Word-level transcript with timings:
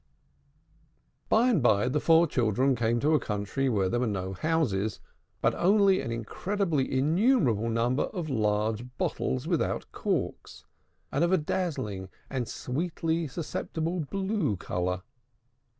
By 1.29 1.49
and 1.49 1.61
by 1.61 1.87
the 1.87 1.99
four 1.99 2.25
children 2.25 2.75
came 2.75 2.99
to 3.01 3.13
a 3.13 3.19
country 3.19 3.69
where 3.69 3.87
there 3.87 3.99
were 3.99 4.07
no 4.07 4.33
houses, 4.33 4.99
but 5.41 5.53
only 5.53 6.01
an 6.01 6.11
incredibly 6.11 6.91
innumerable 6.91 7.69
number 7.69 8.05
of 8.05 8.27
large 8.27 8.83
bottles 8.97 9.45
without 9.47 9.91
corks, 9.91 10.65
and 11.11 11.23
of 11.23 11.31
a 11.31 11.37
dazzling 11.37 12.09
and 12.31 12.47
sweetly 12.47 13.27
susceptible 13.27 13.99
blue 13.99 14.55
color. 14.55 15.03